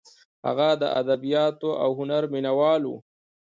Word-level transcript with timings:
هغه 0.45 0.69
د 0.81 0.83
ادبیاتو 1.01 1.69
او 1.83 1.89
هنر 1.99 2.23
مینه 2.33 2.51
وال 2.59 2.83
و. 2.87 2.91